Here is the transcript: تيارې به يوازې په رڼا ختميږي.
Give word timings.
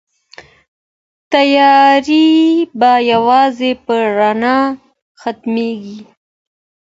تيارې 1.33 2.27
به 2.79 2.91
يوازې 3.13 3.71
په 3.85 3.95
رڼا 4.17 4.59
ختميږي. 5.21 5.99